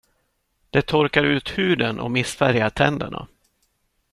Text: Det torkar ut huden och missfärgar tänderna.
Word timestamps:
Det 0.69 0.81
torkar 0.81 1.23
ut 1.23 1.49
huden 1.57 1.99
och 1.99 2.11
missfärgar 2.11 2.69
tänderna. 2.69 3.27